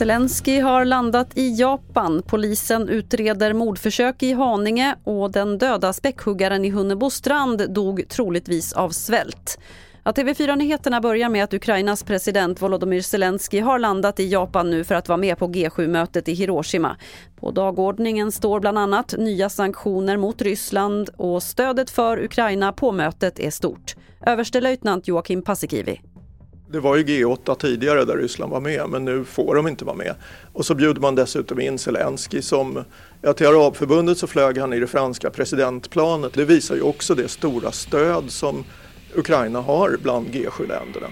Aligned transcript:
Zelensky 0.00 0.60
har 0.60 0.84
landat 0.84 1.38
i 1.38 1.54
Japan. 1.54 2.22
Polisen 2.26 2.88
utreder 2.88 3.52
mordförsök 3.52 4.22
i 4.22 4.32
Haninge 4.32 4.96
och 5.04 5.30
den 5.30 5.58
döda 5.58 5.92
späckhuggaren 5.92 6.64
i 6.64 6.70
Hunnebostrand 6.70 7.74
dog 7.74 8.08
troligtvis 8.08 8.72
av 8.72 8.90
svält. 8.90 9.58
Ja, 10.04 10.12
TV4-nyheterna 10.12 11.00
börjar 11.00 11.28
med 11.28 11.44
att 11.44 11.54
Ukrainas 11.54 12.02
president 12.02 12.62
Volodymyr 12.62 13.00
Zelensky 13.00 13.60
har 13.60 13.78
landat 13.78 14.20
i 14.20 14.28
Japan 14.28 14.70
nu 14.70 14.84
för 14.84 14.94
att 14.94 15.08
vara 15.08 15.16
med 15.16 15.38
på 15.38 15.48
G7-mötet 15.48 16.28
i 16.28 16.32
Hiroshima. 16.32 16.96
På 17.40 17.50
dagordningen 17.50 18.32
står 18.32 18.60
bland 18.60 18.78
annat 18.78 19.14
nya 19.18 19.48
sanktioner 19.48 20.16
mot 20.16 20.42
Ryssland 20.42 21.10
och 21.16 21.42
stödet 21.42 21.90
för 21.90 22.24
Ukraina 22.24 22.72
på 22.72 22.92
mötet 22.92 23.40
är 23.40 23.50
stort. 23.50 23.94
Överstelöjtnant 24.26 25.08
Joakim 25.08 25.42
Paasikivi. 25.42 26.00
Det 26.72 26.80
var 26.80 26.96
ju 26.96 27.04
G8 27.04 27.54
tidigare 27.54 28.04
där 28.04 28.16
Ryssland 28.16 28.52
var 28.52 28.60
med 28.60 28.88
men 28.88 29.04
nu 29.04 29.24
får 29.24 29.54
de 29.54 29.68
inte 29.68 29.84
vara 29.84 29.96
med. 29.96 30.14
Och 30.52 30.66
så 30.66 30.74
bjuder 30.74 31.00
man 31.00 31.14
dessutom 31.14 31.60
in 31.60 31.78
Zelensky 31.78 32.42
som, 32.42 32.84
ja 33.22 33.32
till 33.32 33.46
Arabförbundet 33.46 34.18
så 34.18 34.26
flög 34.26 34.58
han 34.58 34.72
i 34.72 34.80
det 34.80 34.86
franska 34.86 35.30
presidentplanet. 35.30 36.34
Det 36.34 36.44
visar 36.44 36.74
ju 36.74 36.82
också 36.82 37.14
det 37.14 37.28
stora 37.28 37.72
stöd 37.72 38.30
som 38.30 38.64
Ukraina 39.14 39.60
har 39.60 39.96
bland 40.02 40.26
G7-länderna. 40.26 41.06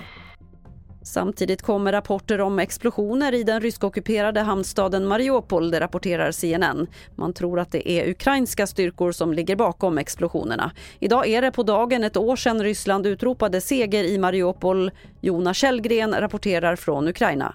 Samtidigt 1.08 1.62
kommer 1.62 1.92
rapporter 1.92 2.40
om 2.40 2.58
explosioner 2.58 3.34
i 3.34 3.42
den 3.42 3.60
ryskockuperade 3.60 4.40
hamnstaden 4.40 5.06
Mariupol, 5.06 5.70
det 5.70 5.80
rapporterar 5.80 6.32
CNN. 6.32 6.86
Man 7.14 7.32
tror 7.32 7.60
att 7.60 7.72
det 7.72 7.90
är 7.90 8.10
ukrainska 8.10 8.66
styrkor 8.66 9.12
som 9.12 9.32
ligger 9.32 9.56
bakom 9.56 9.98
explosionerna. 9.98 10.72
Idag 11.00 11.26
är 11.26 11.42
det 11.42 11.50
på 11.50 11.62
dagen 11.62 12.04
ett 12.04 12.16
år 12.16 12.36
sedan 12.36 12.62
Ryssland 12.62 13.06
utropade 13.06 13.60
seger 13.60 14.04
i 14.04 14.18
Mariupol. 14.18 14.90
Jona 15.20 15.54
Källgren 15.54 16.14
rapporterar 16.14 16.76
från 16.76 17.08
Ukraina. 17.08 17.55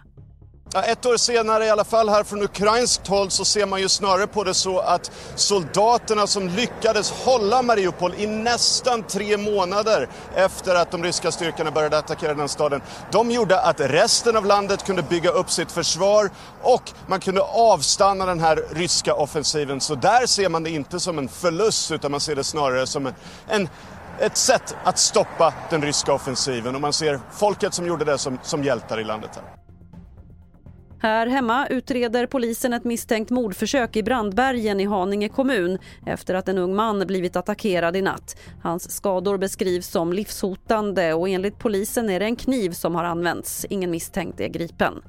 Ja, 0.75 0.81
ett 0.81 1.05
år 1.05 1.17
senare, 1.17 1.65
i 1.65 1.69
alla 1.69 1.83
fall 1.83 2.09
här 2.09 2.23
från 2.23 2.41
ukrainskt 2.41 3.07
håll, 3.07 3.31
så 3.31 3.45
ser 3.45 3.65
man 3.65 3.81
ju 3.81 3.89
snarare 3.89 4.27
på 4.27 4.43
det 4.43 4.53
så 4.53 4.79
att 4.79 5.11
soldaterna 5.35 6.27
som 6.27 6.47
lyckades 6.47 7.11
hålla 7.11 7.61
Mariupol 7.61 8.13
i 8.17 8.27
nästan 8.27 9.03
tre 9.03 9.37
månader 9.37 10.09
efter 10.35 10.75
att 10.75 10.91
de 10.91 11.03
ryska 11.03 11.31
styrkorna 11.31 11.71
började 11.71 11.97
attackera 11.97 12.33
den 12.33 12.49
staden, 12.49 12.81
de 13.11 13.31
gjorde 13.31 13.61
att 13.61 13.79
resten 13.79 14.35
av 14.35 14.45
landet 14.45 14.85
kunde 14.85 15.01
bygga 15.01 15.29
upp 15.29 15.51
sitt 15.51 15.71
försvar 15.71 16.29
och 16.61 16.91
man 17.07 17.19
kunde 17.19 17.41
avstanna 17.41 18.25
den 18.25 18.39
här 18.39 18.65
ryska 18.71 19.13
offensiven. 19.13 19.81
Så 19.81 19.95
där 19.95 20.25
ser 20.25 20.49
man 20.49 20.63
det 20.63 20.69
inte 20.69 20.99
som 20.99 21.17
en 21.17 21.27
förlust 21.27 21.91
utan 21.91 22.11
man 22.11 22.19
ser 22.19 22.35
det 22.35 22.43
snarare 22.43 22.87
som 22.87 23.07
en, 23.07 23.13
en 23.47 23.69
ett 24.19 24.37
sätt 24.37 24.75
att 24.83 24.99
stoppa 24.99 25.53
den 25.69 25.81
ryska 25.81 26.13
offensiven 26.13 26.75
och 26.75 26.81
man 26.81 26.93
ser 26.93 27.19
folket 27.31 27.73
som 27.73 27.87
gjorde 27.87 28.05
det 28.05 28.17
som, 28.17 28.39
som 28.43 28.63
hjältar 28.63 28.99
i 28.99 29.03
landet 29.03 29.31
här. 29.35 29.62
Här 31.03 31.27
hemma 31.27 31.67
utreder 31.67 32.25
polisen 32.25 32.73
ett 32.73 32.83
misstänkt 32.83 33.29
mordförsök 33.29 33.95
i 33.95 34.03
Brandbergen 34.03 34.79
i 34.79 34.85
Haninge 34.85 35.29
kommun 35.29 35.77
efter 36.05 36.35
att 36.35 36.49
en 36.49 36.57
ung 36.57 36.75
man 36.75 37.07
blivit 37.07 37.35
attackerad 37.35 37.95
i 37.95 38.01
natt. 38.01 38.37
Hans 38.61 38.91
skador 38.91 39.37
beskrivs 39.37 39.87
som 39.87 40.13
livshotande 40.13 41.13
och 41.13 41.29
enligt 41.29 41.59
polisen 41.59 42.09
är 42.09 42.19
det 42.19 42.25
en 42.25 42.35
kniv 42.35 42.71
som 42.71 42.95
har 42.95 43.03
använts. 43.03 43.65
Ingen 43.69 43.91
misstänkt 43.91 44.39
är 44.39 44.47
gripen. 44.47 45.01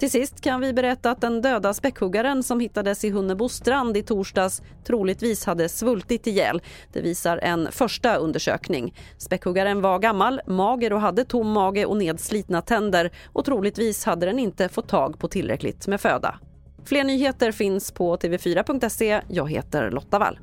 Till 0.00 0.10
sist 0.10 0.40
kan 0.40 0.60
vi 0.60 0.72
berätta 0.72 1.10
att 1.10 1.20
den 1.20 1.42
döda 1.42 1.74
späckhuggaren 1.74 2.42
som 2.42 2.60
hittades 2.60 3.04
i 3.04 3.10
Hunnebo 3.10 3.48
strand 3.48 3.96
i 3.96 4.02
torsdags 4.02 4.62
troligtvis 4.84 5.44
hade 5.44 5.68
svultit 5.68 6.26
ihjäl. 6.26 6.62
Det 6.92 7.00
visar 7.00 7.38
en 7.38 7.72
första 7.72 8.16
undersökning. 8.16 8.94
Späckhuggaren 9.18 9.82
var 9.82 9.98
gammal, 9.98 10.40
mager 10.46 10.92
och 10.92 11.00
hade 11.00 11.24
tom 11.24 11.50
mage 11.52 11.86
och 11.86 11.96
nedslitna 11.96 12.62
tänder 12.62 13.10
och 13.32 13.44
troligtvis 13.44 14.04
hade 14.04 14.26
den 14.26 14.38
inte 14.38 14.68
fått 14.68 14.88
tag 14.88 15.18
på 15.18 15.28
tillräckligt 15.28 15.86
med 15.86 16.00
föda. 16.00 16.38
Fler 16.84 17.04
nyheter 17.04 17.52
finns 17.52 17.92
på 17.92 18.16
tv4.se. 18.16 19.20
Jag 19.28 19.50
heter 19.50 19.90
Lotta 19.90 20.18
Wall. 20.18 20.38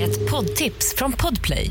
Ett 0.00 0.30
poddtips 0.30 0.94
från 0.96 1.12
Podplay. 1.12 1.70